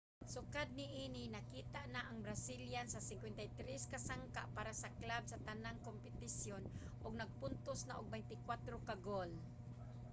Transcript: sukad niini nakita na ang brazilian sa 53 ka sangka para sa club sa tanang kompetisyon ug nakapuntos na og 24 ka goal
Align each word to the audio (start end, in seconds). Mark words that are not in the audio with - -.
sukad 0.33 0.67
niini 0.77 1.23
nakita 1.35 1.81
na 1.93 2.01
ang 2.05 2.17
brazilian 2.25 2.87
sa 2.91 2.99
53 3.09 3.91
ka 3.91 3.99
sangka 4.07 4.43
para 4.57 4.73
sa 4.81 4.93
club 4.99 5.23
sa 5.27 5.41
tanang 5.47 5.77
kompetisyon 5.87 6.63
ug 7.03 7.11
nakapuntos 7.15 7.79
na 7.85 7.93
og 7.99 8.05
24 8.15 8.87
ka 8.87 8.95
goal 9.07 9.29